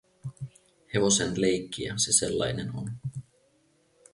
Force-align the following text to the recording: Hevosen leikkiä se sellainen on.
Hevosen 0.93 1.39
leikkiä 1.41 1.93
se 1.97 2.13
sellainen 2.13 2.75
on. 2.75 2.91